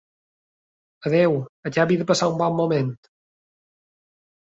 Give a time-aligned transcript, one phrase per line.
[1.09, 1.37] Adéu,
[1.71, 2.93] acabi de passar un bon moment.